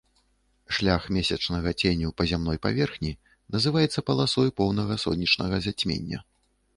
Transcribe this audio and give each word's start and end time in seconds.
Шлях 0.75 1.03
месячнага 1.17 1.73
ценю 1.83 2.09
па 2.21 2.25
зямной 2.31 2.57
паверхні 2.65 3.11
называецца 3.57 4.05
паласой 4.09 4.49
поўнага 4.63 4.97
сонечнага 5.05 5.61
зацьмення. 5.67 6.19